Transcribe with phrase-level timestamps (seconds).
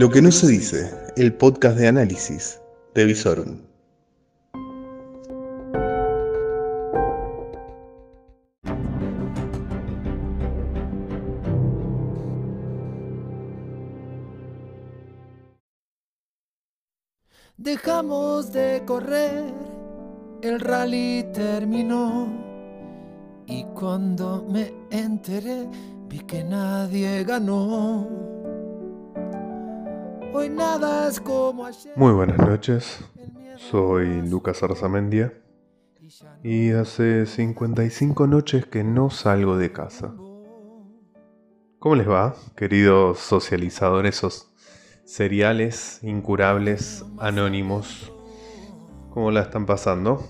[0.00, 2.58] Lo que no se dice, el podcast de análisis
[2.94, 3.58] de Visorum.
[17.58, 19.52] Dejamos de correr,
[20.40, 22.26] el rally terminó
[23.46, 25.68] y cuando me enteré
[26.08, 28.29] vi que nadie ganó.
[31.96, 33.04] Muy buenas noches,
[33.58, 35.34] soy Lucas Arzamendia
[36.42, 40.14] y hace 55 noches que no salgo de casa.
[41.78, 44.50] ¿Cómo les va, queridos socializadores esos
[45.04, 48.10] seriales incurables anónimos?
[49.10, 50.26] ¿Cómo la están pasando?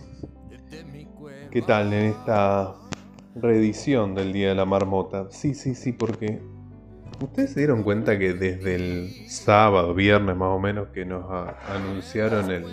[1.53, 2.75] ¿Qué tal en esta
[3.37, 5.29] reedición del Día de la Marmota?
[5.31, 6.43] Sí, sí, sí, porque
[7.21, 11.25] ustedes se dieron cuenta que desde el sábado, viernes más o menos, que nos
[11.69, 12.65] anunciaron el-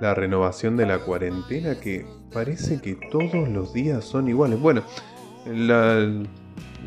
[0.00, 4.58] la renovación de la cuarentena, que parece que todos los días son iguales.
[4.60, 4.82] Bueno,
[5.46, 6.08] la,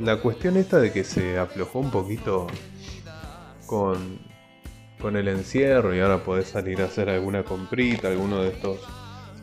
[0.01, 2.47] la cuestión esta de que se aflojó un poquito
[3.67, 4.19] con,
[4.99, 8.79] con el encierro y ahora podés salir a hacer alguna comprita, alguno de estos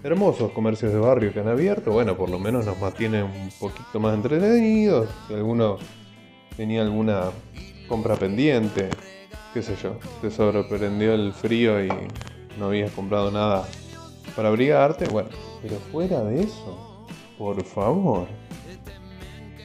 [0.03, 4.01] hermosos comercios de barrio que han abierto, bueno, por lo menos nos mantiene un poquito
[4.01, 5.09] más entretenidos.
[5.29, 5.77] Si alguno
[6.61, 7.30] tenía alguna
[7.89, 8.91] compra pendiente,
[9.55, 11.89] qué sé yo, te sorprendió el frío y
[12.58, 13.67] no habías comprado nada
[14.36, 15.30] para abrigarte, bueno,
[15.62, 17.06] pero fuera de eso,
[17.39, 18.28] por favor.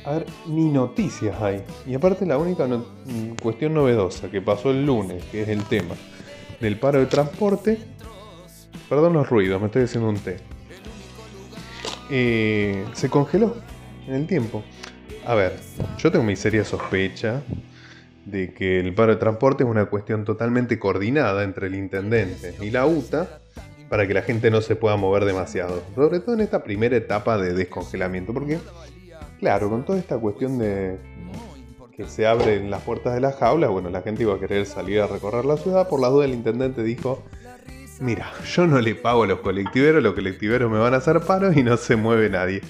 [0.06, 1.64] A ver, ni noticias hay.
[1.86, 5.66] Y aparte la única no- mm, cuestión novedosa que pasó el lunes, que es el
[5.66, 5.96] tema
[6.62, 7.78] del paro de transporte.
[8.88, 10.38] Perdón los ruidos, me estoy haciendo un té.
[12.10, 13.54] Eh, se congeló
[14.08, 14.64] en el tiempo.
[15.26, 15.54] A ver,
[15.98, 17.42] yo tengo mi seria sospecha
[18.26, 22.70] de que el paro de transporte es una cuestión totalmente coordinada entre el intendente y
[22.70, 23.40] la UTA
[23.90, 25.82] para que la gente no se pueda mover demasiado.
[25.96, 28.34] Sobre todo en esta primera etapa de descongelamiento.
[28.34, 28.60] Porque,
[29.40, 30.98] claro, con toda esta cuestión de
[31.96, 35.02] que se abren las puertas de las jaulas, bueno, la gente iba a querer salir
[35.02, 35.88] a recorrer la ciudad.
[35.88, 37.24] Por las dudas, el intendente dijo:
[38.00, 41.52] Mira, yo no le pago a los colectiveros, los colectiveros me van a hacer paro
[41.52, 42.62] y no se mueve nadie.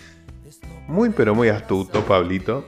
[0.87, 2.65] Muy, pero muy astuto, Pablito.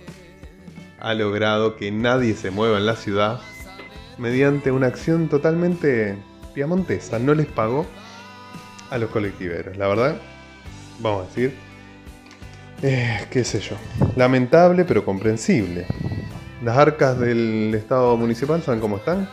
[1.00, 3.40] Ha logrado que nadie se mueva en la ciudad
[4.18, 6.18] mediante una acción totalmente
[6.56, 7.20] piamontesa.
[7.20, 7.86] No les pagó
[8.90, 9.78] a los colectiveros.
[9.78, 10.18] La verdad,
[11.00, 11.56] vamos a decir,
[12.82, 13.76] eh, qué sé yo,
[14.16, 15.86] lamentable pero comprensible.
[16.64, 19.30] Las arcas del Estado municipal, ¿saben cómo están?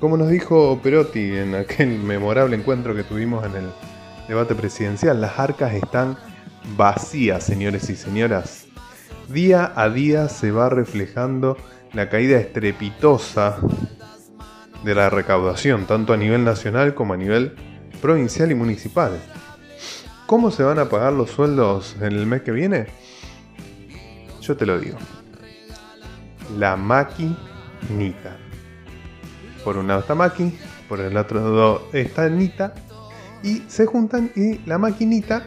[0.00, 3.70] Como nos dijo Perotti en aquel memorable encuentro que tuvimos en el
[4.28, 6.16] debate presidencial, las arcas están
[6.76, 8.66] vacías, señores y señoras.
[9.28, 11.56] Día a día se va reflejando
[11.92, 13.58] la caída estrepitosa
[14.84, 17.54] de la recaudación, tanto a nivel nacional como a nivel
[18.00, 19.12] provincial y municipal.
[20.26, 22.86] ¿Cómo se van a pagar los sueldos en el mes que viene?
[24.40, 24.98] Yo te lo digo.
[26.58, 28.36] La maquinita.
[29.64, 30.58] Por un lado está Maki,
[30.88, 32.74] por el otro lado está Nita.
[33.44, 35.46] Y se juntan y la maquinita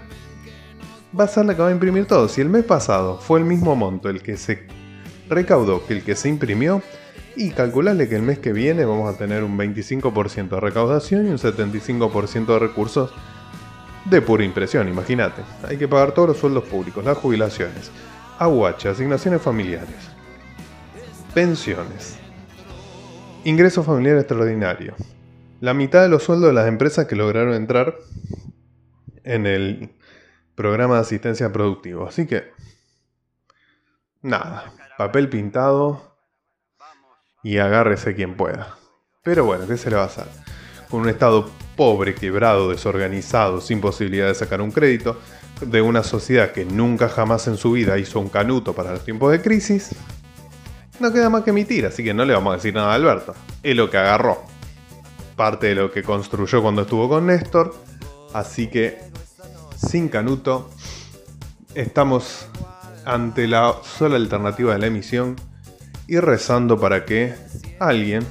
[1.18, 2.28] va a ser la que va a imprimir todo.
[2.28, 4.68] Si el mes pasado fue el mismo monto el que se
[5.30, 6.82] recaudó que el que se imprimió,
[7.36, 11.30] y calcularle que el mes que viene vamos a tener un 25% de recaudación y
[11.30, 13.14] un 75% de recursos
[14.06, 15.42] de pura impresión, imagínate.
[15.68, 17.92] Hay que pagar todos los sueldos públicos, las jubilaciones,
[18.40, 19.96] aguache, asignaciones familiares,
[21.34, 22.18] pensiones,
[23.44, 24.96] ingreso familiar extraordinario.
[25.60, 27.96] La mitad de los sueldos de las empresas que lograron entrar
[29.24, 29.90] en el
[30.56, 32.08] programa de asistencia productivo.
[32.08, 32.52] Así que,
[34.22, 36.18] nada, papel pintado
[37.44, 38.78] y agárrese quien pueda.
[39.24, 40.26] Pero bueno, ¿qué se le va a hacer?
[40.90, 45.20] Con un Estado pobre, quebrado, desorganizado, sin posibilidad de sacar un crédito,
[45.62, 49.32] de una sociedad que nunca jamás en su vida hizo un canuto para los tiempos
[49.32, 49.96] de crisis,
[51.00, 53.36] no queda más que emitir, así que no le vamos a decir nada a Alberto.
[53.64, 54.44] Es lo que agarró.
[55.36, 57.76] Parte de lo que construyó cuando estuvo con Néstor.
[58.34, 59.00] Así que,
[59.76, 60.70] sin canuto,
[61.74, 62.48] estamos
[63.06, 65.36] ante la sola alternativa de la emisión
[66.08, 67.34] y rezando para que
[67.80, 68.26] alguien,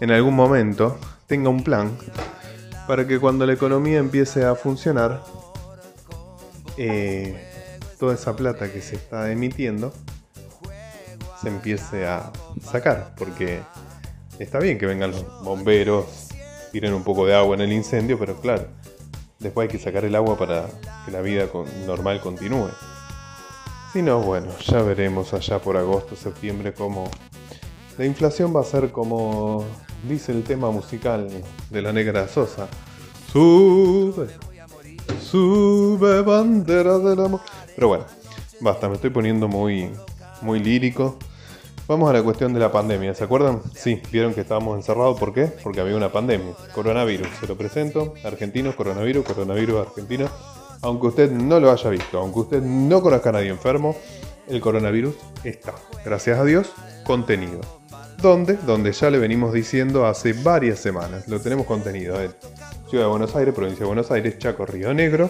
[0.00, 1.96] en algún momento, tenga un plan
[2.86, 5.22] para que cuando la economía empiece a funcionar,
[6.76, 7.46] eh,
[7.98, 9.92] toda esa plata que se está emitiendo
[11.40, 13.60] se empiece a sacar, porque
[14.38, 16.28] está bien que vengan los bomberos,
[16.72, 18.66] tiren un poco de agua en el incendio, pero claro,
[19.40, 20.66] después hay que sacar el agua para
[21.04, 21.46] que la vida
[21.86, 22.70] normal continúe.
[23.92, 27.10] Si no, bueno, ya veremos allá por agosto, septiembre cómo
[27.98, 29.64] La inflación va a ser como
[30.08, 31.28] dice el tema musical
[31.70, 32.68] de la negra Sosa.
[33.32, 34.28] Sube,
[35.20, 37.40] sube bandera del amor.
[37.74, 38.04] Pero bueno,
[38.60, 39.90] basta, me estoy poniendo muy,
[40.42, 41.18] muy lírico.
[41.90, 43.62] Vamos a la cuestión de la pandemia, ¿se acuerdan?
[43.74, 45.46] Sí, vieron que estábamos encerrados, ¿por qué?
[45.46, 50.28] Porque había una pandemia, coronavirus, se lo presento, argentinos, coronavirus, coronavirus argentino.
[50.82, 53.96] Aunque usted no lo haya visto, aunque usted no conozca a nadie enfermo,
[54.46, 56.72] el coronavirus está, gracias a Dios,
[57.02, 57.60] contenido.
[58.22, 58.56] ¿Dónde?
[58.64, 62.30] Donde ya le venimos diciendo hace varias semanas, lo tenemos contenido en
[62.88, 65.28] Ciudad de Buenos Aires, Provincia de Buenos Aires, Chaco, Río Negro,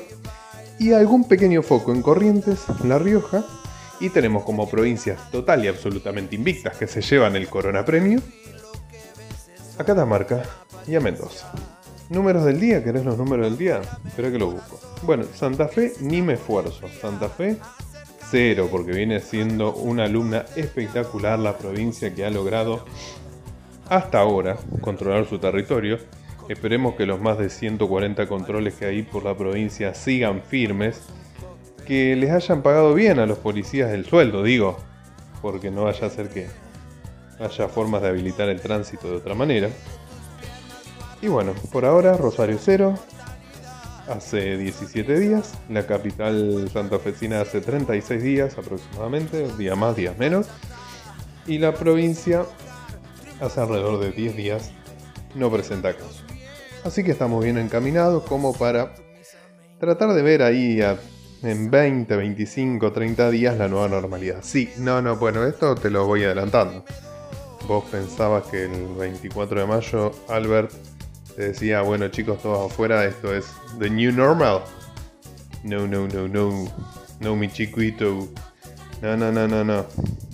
[0.79, 3.47] y algún pequeño foco en Corrientes, La Rioja,
[4.01, 8.21] y tenemos como provincias total y absolutamente invictas que se llevan el Corona Premio
[9.79, 10.43] a Catamarca
[10.87, 11.53] y a Mendoza.
[12.09, 13.81] Números del día, ¿querés los números del día?
[14.05, 14.81] Espera que lo busco.
[15.03, 16.89] Bueno, Santa Fe ni me esfuerzo.
[17.01, 17.57] Santa Fe
[18.31, 22.85] cero, porque viene siendo una alumna espectacular la provincia que ha logrado
[23.89, 25.99] hasta ahora controlar su territorio.
[26.49, 31.03] Esperemos que los más de 140 controles que hay por la provincia sigan firmes
[31.91, 34.79] que les hayan pagado bien a los policías el sueldo, digo,
[35.43, 36.47] porque no vaya a ser que
[37.41, 39.71] haya formas de habilitar el tránsito de otra manera.
[41.21, 42.97] Y bueno, por ahora Rosario cero,
[44.09, 50.47] hace 17 días, la capital santafesina hace 36 días aproximadamente, día más, días menos,
[51.45, 52.45] y la provincia
[53.41, 54.71] hace alrededor de 10 días
[55.35, 56.23] no presenta caso.
[56.85, 58.95] Así que estamos bien encaminados como para
[59.81, 60.97] tratar de ver ahí a
[61.43, 64.41] en 20, 25, 30 días la nueva normalidad.
[64.43, 66.85] Sí, no, no, bueno, esto te lo voy adelantando.
[67.67, 70.73] Vos pensabas que el 24 de mayo Albert
[71.37, 73.47] te decía, bueno chicos, todos afuera, esto es
[73.79, 74.63] the new normal.
[75.63, 76.73] No, no, no, no.
[77.21, 78.29] No, mi chiquito.
[79.03, 79.87] No, no, no, no, no.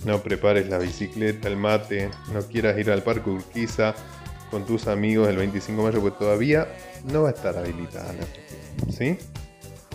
[0.05, 3.93] No prepares la bicicleta, el mate, no quieras ir al parque Urquiza
[4.49, 6.67] con tus amigos el 25 de mayo, porque todavía
[7.11, 8.13] no va a estar habilitada
[8.89, 9.17] ¿Sí?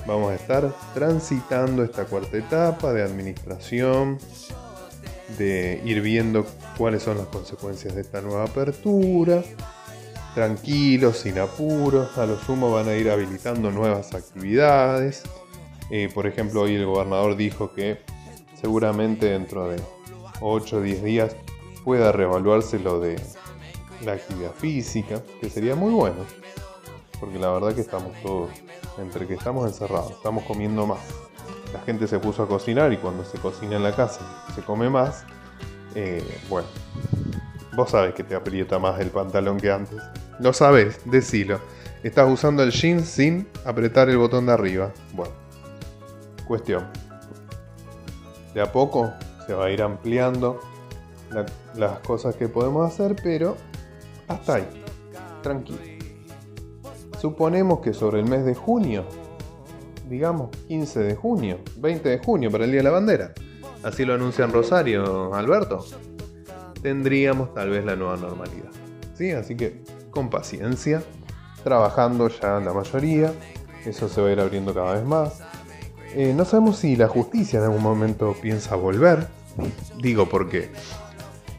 [0.07, 4.19] Vamos a estar transitando esta cuarta etapa de administración,
[5.39, 6.47] de ir viendo
[6.77, 9.43] cuáles son las consecuencias de esta nueva apertura.
[10.35, 15.23] Tranquilos, sin apuros, a lo sumo van a ir habilitando nuevas actividades.
[15.91, 17.99] Eh, por ejemplo, hoy el gobernador dijo que
[18.61, 19.81] seguramente dentro de
[20.41, 21.37] 8 o 10 días
[21.85, 23.21] pueda reevaluarse lo de
[24.05, 26.25] la actividad física, que sería muy bueno,
[27.21, 28.51] porque la verdad que estamos todos
[28.99, 31.01] entre que estamos encerrados, estamos comiendo más.
[31.73, 34.21] La gente se puso a cocinar y cuando se cocina en la casa
[34.55, 35.25] se come más.
[35.95, 36.69] Eh, bueno,
[37.75, 39.99] vos sabes que te aprieta más el pantalón que antes.
[40.39, 41.61] Lo sabes, decilo.
[42.03, 44.93] Estás usando el jean sin apretar el botón de arriba.
[45.13, 45.33] Bueno,
[46.47, 46.87] cuestión.
[48.55, 49.13] De a poco
[49.47, 50.61] se va a ir ampliando
[51.77, 53.57] las cosas que podemos hacer, pero
[54.29, 54.69] hasta ahí.
[55.43, 55.92] Tranquilo.
[57.23, 59.05] Suponemos que sobre el mes de junio,
[60.09, 63.33] digamos 15 de junio, 20 de junio para el Día de la Bandera,
[63.85, 65.87] así lo anuncia en Rosario, Alberto,
[66.83, 68.71] tendríamos tal vez la nueva normalidad.
[69.15, 69.31] ¿Sí?
[69.31, 71.01] Así que con paciencia,
[71.63, 73.33] trabajando ya la mayoría,
[73.87, 75.43] eso se va a ir abriendo cada vez más.
[76.17, 79.29] Eh, no sabemos si la justicia en algún momento piensa volver,
[80.03, 80.73] digo porque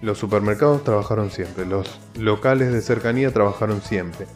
[0.02, 4.28] los supermercados trabajaron siempre, los locales de cercanía trabajaron siempre.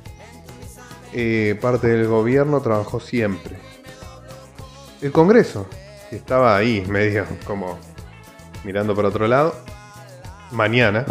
[1.13, 3.57] Eh, parte del gobierno trabajó siempre.
[5.01, 5.67] El Congreso,
[6.09, 7.77] que estaba ahí, medio como
[8.63, 9.55] mirando para otro lado,
[10.51, 11.05] mañana,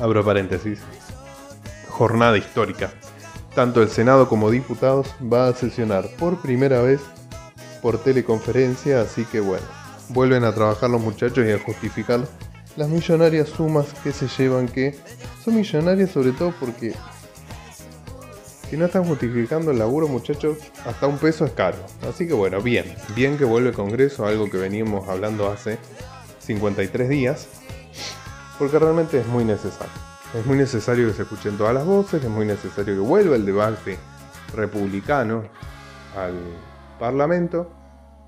[0.00, 0.80] abro paréntesis,
[1.88, 2.92] jornada histórica.
[3.54, 7.00] Tanto el Senado como diputados va a sesionar por primera vez
[7.82, 9.66] por teleconferencia, así que bueno,
[10.10, 12.20] vuelven a trabajar los muchachos y a justificar
[12.76, 14.94] las millonarias sumas que se llevan, que
[15.44, 16.94] son millonarias sobre todo porque
[18.72, 21.76] si no están justificando el laburo, muchachos, hasta un peso es caro.
[22.08, 25.76] Así que bueno, bien, bien que vuelve el Congreso, algo que veníamos hablando hace
[26.38, 27.48] 53 días,
[28.58, 29.92] porque realmente es muy necesario.
[30.34, 33.44] Es muy necesario que se escuchen todas las voces, es muy necesario que vuelva el
[33.44, 33.98] debate
[34.56, 35.42] republicano
[36.16, 36.32] al
[36.98, 37.70] Parlamento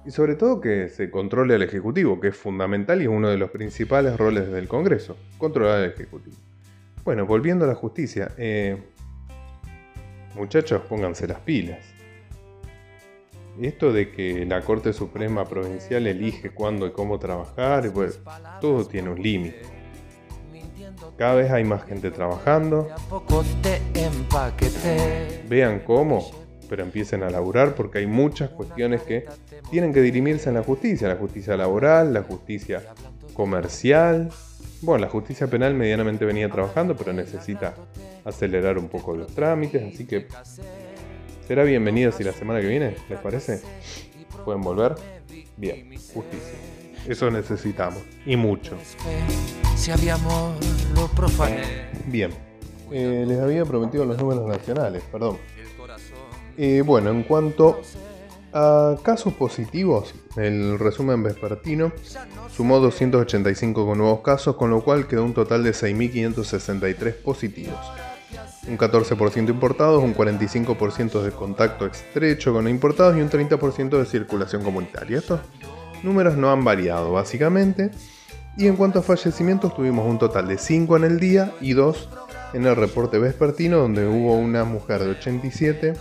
[0.04, 3.38] y sobre todo que se controle al Ejecutivo, que es fundamental y es uno de
[3.38, 6.36] los principales roles del Congreso, controlar al Ejecutivo.
[7.02, 8.82] Bueno, volviendo a la justicia, eh,
[10.34, 11.78] Muchachos, pónganse las pilas.
[13.60, 18.20] Esto de que la Corte Suprema Provincial elige cuándo y cómo trabajar, pues
[18.60, 19.62] todo tiene un límite.
[21.16, 22.88] Cada vez hay más gente trabajando.
[25.48, 26.28] Vean cómo,
[26.68, 29.26] pero empiecen a laburar porque hay muchas cuestiones que
[29.70, 31.06] tienen que dirimirse en la justicia.
[31.06, 32.82] La justicia laboral, la justicia
[33.34, 34.30] comercial,
[34.82, 37.74] Bueno, la justicia penal medianamente venía trabajando, pero necesita
[38.24, 40.26] acelerar un poco los trámites, así que
[41.46, 43.60] será bienvenida si la semana que viene, ¿les parece?
[44.44, 44.94] ¿Pueden volver?
[45.56, 46.58] Bien, justicia.
[47.06, 48.76] Eso necesitamos, y mucho.
[52.06, 52.30] Bien,
[52.90, 55.38] eh, les había prometido los números nacionales, perdón.
[56.56, 57.80] Eh, bueno, en cuanto
[58.52, 61.92] a casos positivos, el resumen vespertino
[62.50, 67.78] sumó 285 con nuevos casos, con lo cual quedó un total de 6.563 positivos.
[68.68, 74.62] Un 14% importados, un 45% de contacto estrecho con importados y un 30% de circulación
[74.62, 75.18] comunitaria.
[75.18, 75.40] Estos
[76.02, 77.90] números no han variado básicamente.
[78.56, 82.08] Y en cuanto a fallecimientos, tuvimos un total de 5 en el día y 2
[82.54, 85.94] en el reporte vespertino, donde hubo una mujer de 87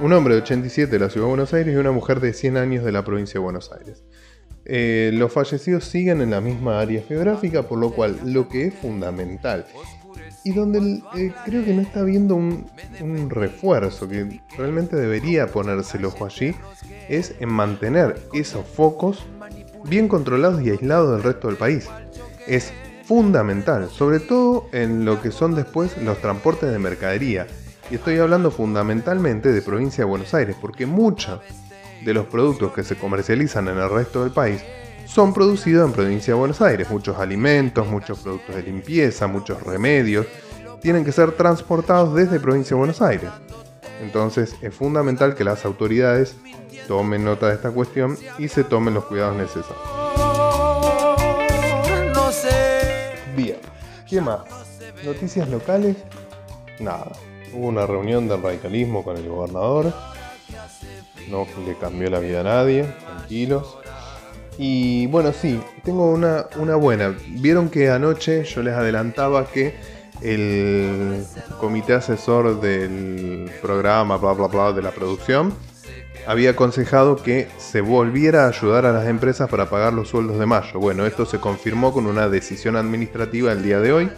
[0.00, 2.56] un hombre de 87 de la Ciudad de Buenos Aires y una mujer de 100
[2.56, 4.04] años de la provincia de Buenos Aires.
[4.64, 8.74] Eh, los fallecidos siguen en la misma área geográfica, por lo cual lo que es
[8.74, 9.66] fundamental
[10.48, 12.64] y donde eh, creo que no está habiendo un,
[13.02, 16.54] un, refuerzo que realmente debería ponerse el ojo allí,
[17.06, 19.26] es en mantener esos focos
[19.84, 21.86] bien controlados y aislados del resto del país.
[22.46, 22.72] Es
[23.04, 27.46] fundamental, sobre todo en lo que son después los transportes de mercadería
[27.90, 31.40] y estoy hablando fundamentalmente de provincia de Buenos Aires, porque muchos
[32.06, 34.64] de los productos que se comercializan en el resto del país
[35.08, 36.90] son producidos en provincia de Buenos Aires.
[36.90, 40.26] Muchos alimentos, muchos productos de limpieza, muchos remedios,
[40.82, 43.30] tienen que ser transportados desde provincia de Buenos Aires.
[44.02, 46.36] Entonces es fundamental que las autoridades
[46.86, 49.76] tomen nota de esta cuestión y se tomen los cuidados necesarios.
[53.34, 53.58] Bien,
[54.08, 54.42] ¿qué más?
[55.04, 55.96] Noticias locales,
[56.80, 57.12] nada.
[57.54, 59.92] Hubo una reunión del radicalismo con el gobernador.
[61.30, 63.78] No le cambió la vida a nadie, tranquilos.
[64.58, 67.16] Y bueno, sí, tengo una, una buena.
[67.28, 69.74] Vieron que anoche yo les adelantaba que
[70.20, 71.24] el
[71.60, 75.54] comité asesor del programa, bla, bla, bla, de la producción,
[76.26, 80.46] había aconsejado que se volviera a ayudar a las empresas para pagar los sueldos de
[80.46, 80.80] mayo.
[80.80, 84.10] Bueno, esto se confirmó con una decisión administrativa el día de hoy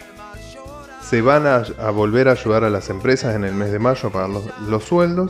[1.11, 4.11] se van a, volver a ayudar a las empresas en el mes de mayo a
[4.13, 5.29] pagar los, sueldos.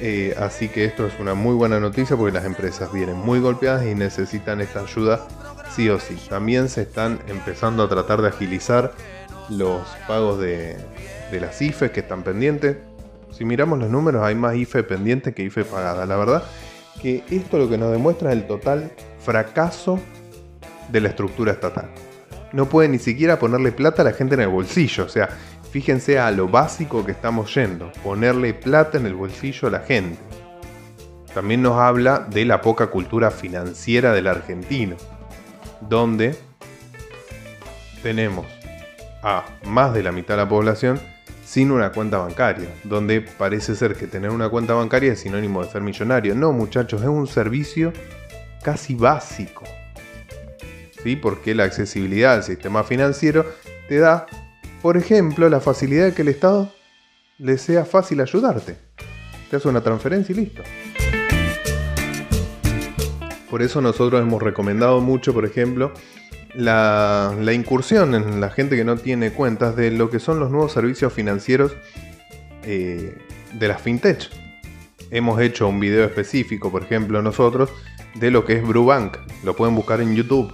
[0.00, 3.84] Eh, así que esto es una muy buena noticia porque las empresas vienen muy golpeadas
[3.84, 5.26] y necesitan esta ayuda
[5.74, 6.16] sí o sí.
[6.28, 8.92] También se están empezando a tratar de agilizar
[9.48, 10.76] los pagos de,
[11.32, 12.76] las IFE que están pendientes.
[13.30, 16.06] Si miramos los números hay más IFE pendientes que IFE pagada.
[16.06, 16.42] La verdad
[17.02, 19.98] que esto lo que nos demuestra es el total fracaso
[20.90, 21.90] de la estructura estatal
[22.52, 25.04] no puede ni siquiera ponerle plata a la gente en el bolsillo.
[25.04, 25.28] O sea,
[25.70, 30.18] fíjense a lo básico que estamos yendo, ponerle plata en el bolsillo a la gente.
[31.34, 34.96] También nos habla de la poca cultura financiera del argentino,
[35.80, 36.36] donde
[38.02, 38.46] tenemos
[39.22, 41.00] a más de la mitad de la población
[41.44, 45.70] sin una cuenta bancaria, donde parece ser que tener una cuenta bancaria es sinónimo de
[45.70, 46.34] ser millonario.
[46.34, 47.92] No, muchachos, es un servicio
[48.62, 49.64] casi básico.
[51.02, 51.16] ¿sí?
[51.16, 53.46] porque la accesibilidad al sistema financiero
[53.88, 54.26] te da,
[54.82, 56.72] por ejemplo, la facilidad de que el Estado
[57.38, 58.76] le sea fácil ayudarte.
[59.50, 60.62] Te hace una transferencia y listo.
[63.50, 65.92] Por eso nosotros hemos recomendado mucho, por ejemplo,
[66.54, 70.72] la, incursión en la gente que no tiene cuentas de lo que son los nuevos
[70.72, 71.74] servicios financieros
[72.64, 73.16] eh,
[73.54, 74.28] de las fintech.
[75.10, 77.70] Hemos hecho un video específico, por ejemplo, nosotros,
[78.16, 79.16] de lo que es Brubank.
[79.44, 80.52] Lo pueden buscar en YouTube.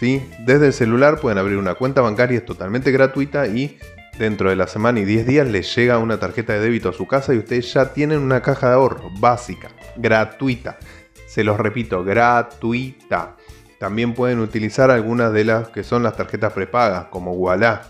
[0.00, 3.78] Desde el celular pueden abrir una cuenta bancaria, es totalmente gratuita y
[4.18, 7.06] dentro de la semana y 10 días les llega una tarjeta de débito a su
[7.06, 10.78] casa y ustedes ya tienen una caja de ahorro básica, gratuita.
[11.26, 13.36] Se los repito, gratuita.
[13.78, 17.82] También pueden utilizar algunas de las que son las tarjetas prepagas, como Walla.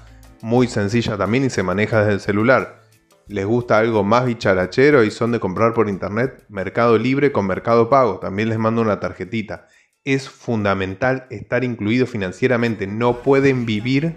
[0.43, 2.83] Muy sencilla también y se maneja desde el celular.
[3.29, 7.89] Les gusta algo más bicharachero y son de comprar por internet, Mercado Libre con Mercado
[7.89, 8.19] Pago.
[8.19, 9.69] También les mando una tarjetita
[10.05, 12.87] es fundamental estar incluido financieramente.
[12.87, 14.17] No pueden vivir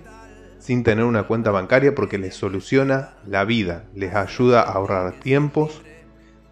[0.59, 5.81] sin tener una cuenta bancaria porque les soluciona la vida, les ayuda a ahorrar tiempos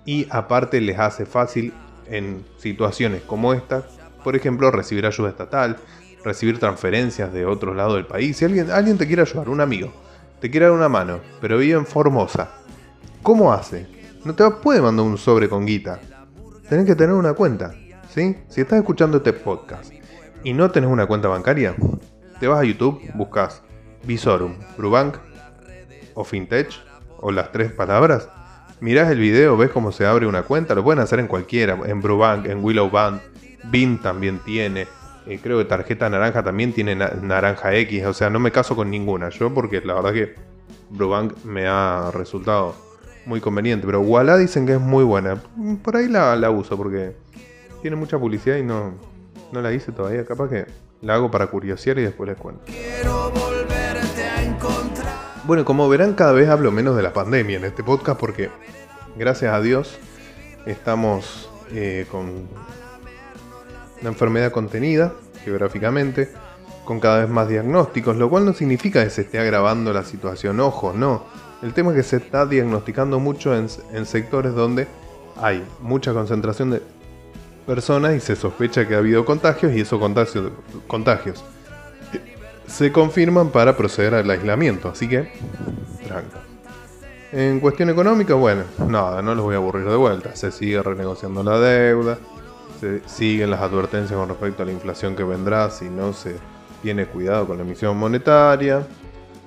[0.06, 1.74] y aparte les hace fácil
[2.08, 3.88] en situaciones como esta,
[4.24, 5.78] por ejemplo, recibir ayuda estatal,
[6.24, 8.38] recibir transferencias de otro lado del país.
[8.38, 9.92] Si alguien, alguien te quiere ayudar, un amigo,
[10.40, 12.52] te quiere dar una mano, pero vive en Formosa,
[13.24, 13.88] ¿cómo hace?
[14.26, 16.00] No te puede mandar un sobre con guita.
[16.70, 17.74] Tenés que tener una cuenta.
[18.14, 19.92] Si estás escuchando este podcast
[20.44, 21.76] y no tenés una cuenta bancaria,
[22.40, 23.64] te vas a YouTube, buscas
[24.04, 25.16] Visorum, Brubank
[26.14, 26.70] o Fintech
[27.20, 28.30] o las tres palabras,
[28.82, 32.02] mirás el video, ves cómo se abre una cuenta, lo pueden hacer en cualquiera, en
[32.02, 33.20] Brubank, en Willow Band,
[33.72, 34.88] Bin también tiene,
[35.26, 38.06] Eh, creo que tarjeta naranja también tiene na- naranja X.
[38.08, 40.36] O sea, no me caso con ninguna yo porque la verdad que
[40.90, 42.76] Brubank me ha resultado
[43.26, 43.86] muy conveniente.
[43.88, 45.42] Pero Walla dicen que es muy buena.
[45.82, 47.16] Por ahí la, la uso porque
[47.84, 48.94] tiene mucha publicidad y no,
[49.52, 50.26] no la hice todavía.
[50.26, 50.66] Capaz que
[51.02, 52.64] la hago para curiosear y después les cuento.
[52.66, 55.14] Quiero volverte a encontrar.
[55.44, 58.50] Bueno, como verán, cada vez hablo menos de la pandemia en este podcast porque,
[59.18, 60.00] gracias a Dios,
[60.66, 62.48] estamos eh, con
[64.00, 65.14] una enfermedad contenida
[65.44, 66.32] geográficamente,
[66.86, 70.62] con cada vez más diagnósticos, lo cual no significa que se esté agravando la situación.
[70.62, 71.26] Ojo, no.
[71.62, 74.88] El tema es que se está diagnosticando mucho en, en sectores donde
[75.36, 76.82] hay mucha concentración de
[77.66, 80.52] personas y se sospecha que ha habido contagios y esos contagios,
[80.88, 81.44] contagios
[82.68, 84.90] se confirman para proceder al aislamiento.
[84.90, 85.32] Así que,
[86.08, 86.40] tranca.
[87.32, 90.36] En cuestión económica, bueno, nada, no los voy a aburrir de vuelta.
[90.36, 92.18] Se sigue renegociando la deuda,
[92.80, 96.36] se siguen las advertencias con respecto a la inflación que vendrá si no se
[96.82, 98.88] tiene cuidado con la emisión monetaria.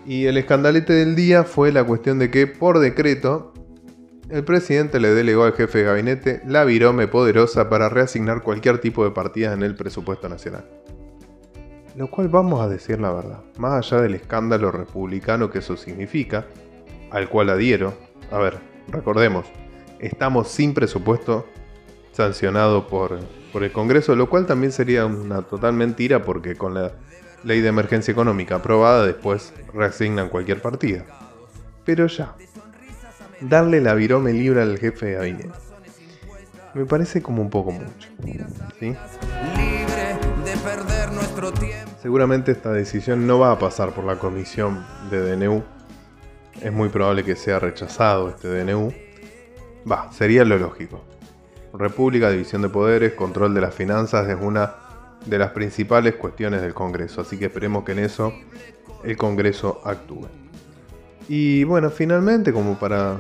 [0.05, 3.53] Y el escandalete del día fue la cuestión de que, por decreto,
[4.29, 9.05] el presidente le delegó al jefe de gabinete la virome poderosa para reasignar cualquier tipo
[9.05, 10.69] de partidas en el presupuesto nacional.
[11.95, 16.47] Lo cual vamos a decir la verdad, más allá del escándalo republicano que eso significa,
[17.11, 17.95] al cual adhiero,
[18.31, 19.47] a ver, recordemos,
[20.01, 21.47] estamos sin presupuesto
[22.13, 23.19] sancionado por,
[23.53, 26.93] por el Congreso, lo cual también sería una total mentira porque con la
[27.45, 31.05] ley de emergencia económica aprobada después reasignan cualquier partida.
[31.85, 32.35] Pero ya,
[33.41, 35.51] darle la virome libre al jefe de gabinete.
[36.75, 38.09] Me parece como un poco mucho.
[38.79, 38.95] ¿sí?
[42.03, 45.63] Seguramente esta decisión no va a pasar por la comisión de DNU.
[46.61, 48.93] Es muy probable que sea rechazado este DNU.
[49.91, 51.05] Va, sería lo lógico.
[51.73, 54.75] República, división de poderes, control de las finanzas es una
[55.25, 58.33] de las principales cuestiones del Congreso, así que esperemos que en eso
[59.05, 60.29] el Congreso actúe.
[61.29, 63.17] Y bueno, finalmente, como para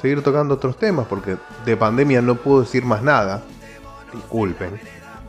[0.00, 3.42] seguir tocando otros temas, porque de pandemia no puedo decir más nada,
[4.12, 4.80] disculpen,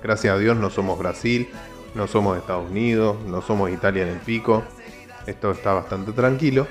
[0.01, 1.49] gracias a Dios no somos Brasil,
[1.93, 4.63] no somos Estados Unidos, no somos Italia en el pico,
[5.27, 6.67] esto está bastante tranquilo.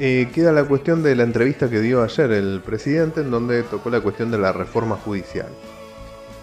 [0.00, 3.90] Eh, queda la cuestión de la entrevista que dio ayer el presidente, en donde tocó
[3.90, 5.48] la cuestión de la reforma judicial.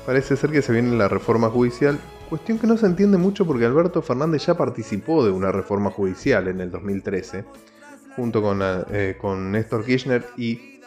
[0.06, 3.66] Parece ser que se viene la reforma judicial, cuestión que no se entiende mucho porque
[3.66, 7.46] Alberto Fernández ya participó de una reforma judicial en el 2013,
[8.16, 10.82] junto con, eh, con Néstor Kirchner, y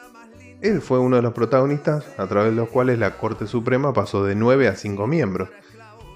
[0.61, 4.25] él fue uno de los protagonistas a través de los cuales la Corte Suprema pasó
[4.25, 5.49] de 9 a 5 miembros.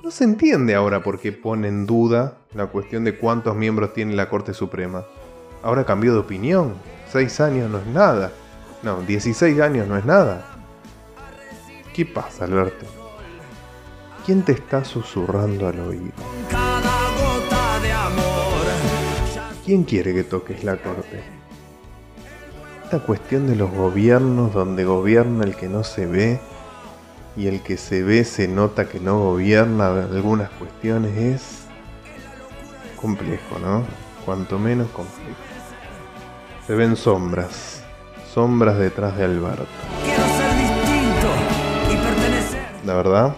[0.02, 4.16] No se entiende ahora por qué pone en duda la cuestión de cuántos miembros tiene
[4.16, 5.04] la Corte Suprema.
[5.62, 6.74] Ahora cambió de opinión.
[7.12, 8.32] 6 años no es nada.
[8.82, 10.44] No, 16 años no es nada.
[11.94, 13.01] ¿Qué pasa, Alberto?
[14.24, 16.12] ¿Quién te está susurrando al oído?
[19.64, 21.24] ¿Quién quiere que toques la corte?
[22.84, 26.40] Esta cuestión de los gobiernos donde gobierna el que no se ve
[27.36, 31.62] y el que se ve se nota que no gobierna algunas cuestiones es
[33.00, 33.82] complejo, ¿no?
[34.24, 35.34] Cuanto menos complejo.
[36.64, 37.82] Se ven sombras,
[38.32, 39.66] sombras detrás de Alberto.
[40.04, 41.28] Quiero ser distinto
[41.90, 42.62] y pertenecer.
[42.86, 43.36] La verdad,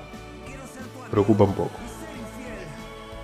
[1.15, 1.79] preocupa un poco.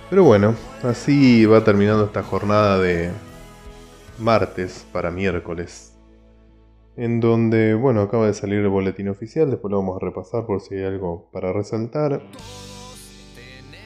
[0.09, 3.11] Pero bueno, así va terminando esta jornada de
[4.17, 5.93] martes para miércoles.
[6.97, 10.61] En donde, bueno, acaba de salir el boletín oficial, después lo vamos a repasar por
[10.61, 12.21] si hay algo para resaltar.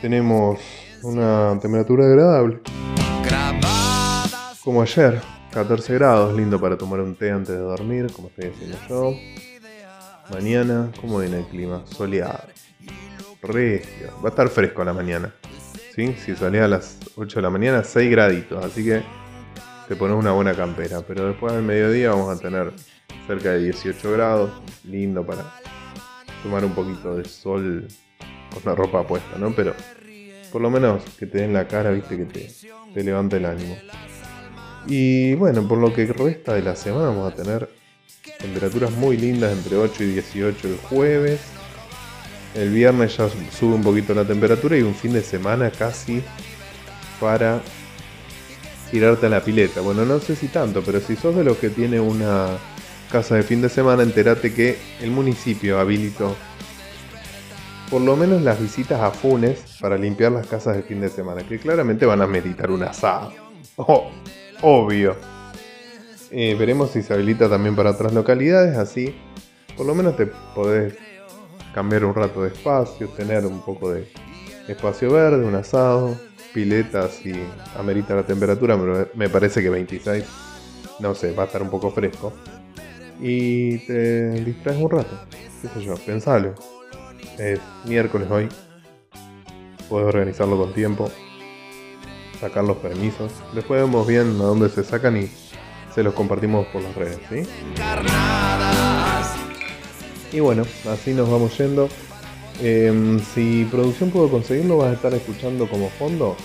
[0.01, 0.59] Tenemos
[1.03, 2.59] una temperatura agradable,
[4.63, 8.77] como ayer, 14 grados, lindo para tomar un té antes de dormir, como estoy haciendo
[8.89, 9.13] yo.
[10.31, 11.83] Mañana, ¿cómo viene el clima?
[11.85, 12.54] Soleado.
[13.53, 15.33] Va a estar fresco a la mañana.
[15.95, 16.13] ¿Sí?
[16.13, 18.63] Si salís a las 8 de la mañana, 6 graditos.
[18.63, 19.01] Así que
[19.87, 21.01] te pones una buena campera.
[21.07, 22.73] Pero después del mediodía vamos a tener
[23.27, 24.51] cerca de 18 grados.
[24.83, 25.43] Lindo para
[26.43, 27.87] tomar un poquito de sol
[28.53, 29.53] con la ropa puesta, ¿no?
[29.55, 29.73] Pero
[30.51, 32.51] por lo menos que te den la cara, viste, que te,
[32.93, 33.75] te levante el ánimo.
[34.87, 37.69] Y bueno, por lo que resta de la semana vamos a tener
[38.39, 41.41] temperaturas muy lindas entre 8 y 18 el jueves.
[42.55, 46.23] El viernes ya sube un poquito la temperatura y un fin de semana casi
[47.19, 47.61] para
[48.89, 49.81] tirarte a la pileta.
[49.81, 52.47] Bueno, no sé si tanto, pero si sos de los que tiene una
[53.11, 56.35] casa de fin de semana, entérate que el municipio habilitó
[57.89, 61.47] por lo menos las visitas a Funes para limpiar las casas de fin de semana,
[61.47, 63.33] que claramente van a meditar un asado.
[63.77, 64.09] Oh,
[64.61, 65.17] obvio.
[66.31, 69.13] Eh, veremos si se habilita también para otras localidades, así
[69.75, 70.95] por lo menos te podés
[71.75, 74.07] cambiar un rato de espacio, tener un poco de
[74.69, 76.17] espacio verde, un asado,
[76.53, 77.33] piletas y
[77.77, 80.23] amerita la temperatura, pero me parece que 26,
[81.01, 82.31] no sé, va a estar un poco fresco.
[83.19, 85.19] Y te distraes un rato,
[85.61, 86.55] qué sé yo, pensalo.
[87.37, 88.47] Es miércoles hoy,
[89.89, 91.11] puedes organizarlo con tiempo,
[92.39, 93.33] sacar los permisos.
[93.53, 95.29] Después vemos bien a dónde se sacan y
[95.93, 97.43] se los compartimos por las redes, ¿sí?
[100.35, 101.87] Y bueno, así nos vamos yendo.
[102.61, 106.35] Em, si producción puedo conseguirlo, vas a estar escuchando como fondo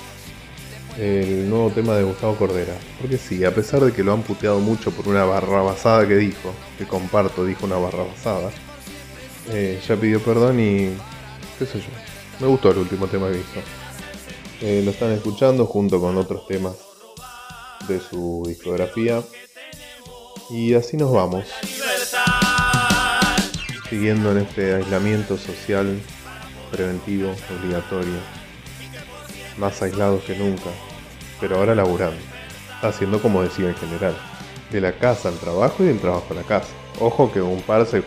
[0.97, 2.75] el nuevo tema de Gustavo Cordera.
[3.01, 6.19] Porque sí, a pesar de que lo han puteado mucho por una barra basada que
[6.19, 8.53] dijo, que comparto, dijo una barra basada,
[9.51, 10.93] eh, ya pidió perdón y
[11.59, 11.89] qué sé yo.
[12.39, 13.61] Me gustó el último tema que hizo.
[14.61, 16.75] Eh, lo están escuchando junto con otros temas
[17.89, 19.21] de su discografía.
[20.49, 21.47] Y así nos vamos
[23.91, 26.01] siguiendo en este aislamiento social
[26.71, 28.15] preventivo, obligatorio,
[29.59, 30.71] más aislados que nunca,
[31.41, 32.23] pero ahora laburando,
[32.83, 34.17] haciendo como decía en general,
[34.71, 36.69] de la casa al trabajo y del trabajo a la casa.
[37.01, 38.05] Ojo que un par se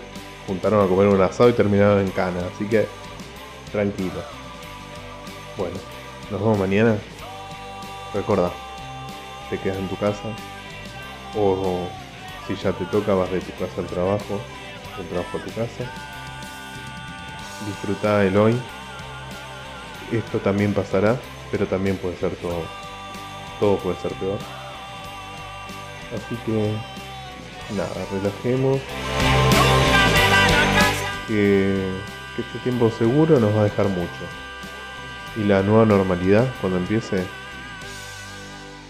[0.47, 2.87] juntaron a comer un asado y terminaron en cana, así que
[3.73, 4.23] tranquilo.
[5.57, 5.75] Bueno,
[6.31, 6.95] nos vemos mañana.
[8.13, 8.53] Recuerda,
[9.49, 10.23] te quedas en tu casa
[11.35, 11.87] o
[12.47, 14.39] si ya te toca vas de tu casa al trabajo
[14.99, 15.83] el trabajo a tu casa.
[17.65, 18.59] Disfruta el hoy.
[20.11, 21.17] Esto también pasará,
[21.51, 22.63] pero también puede ser todo.
[23.59, 24.39] Todo puede ser peor.
[26.13, 26.75] Así que
[27.75, 28.79] nada, relajemos.
[31.27, 34.09] Que, este tiempo seguro nos va a dejar mucho.
[35.35, 37.23] Y la nueva normalidad, cuando empiece,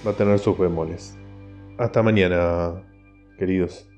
[0.05, 1.17] va a tener sus bemoles.
[1.77, 2.83] Hasta mañana,
[3.37, 3.92] queridos.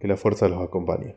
[0.00, 1.16] Que la fuerza los acompañe.